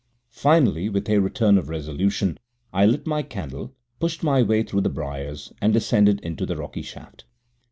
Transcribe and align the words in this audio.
Finally, 0.31 0.89
with 0.89 1.07
a 1.07 1.19
return 1.19 1.59
of 1.59 1.69
resolution, 1.69 2.39
I 2.73 2.87
lit 2.87 3.05
my 3.05 3.21
candle, 3.21 3.75
pushed 3.99 4.23
my 4.23 4.41
way 4.41 4.63
through 4.63 4.81
the 4.81 4.89
briars, 4.89 5.53
and 5.61 5.71
descended 5.71 6.19
into 6.21 6.43
the 6.47 6.57
rocky 6.57 6.81
shaft. 6.81 7.25